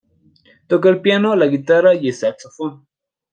[0.65, 2.87] Toca el piano, la guitarra, y el saxofón.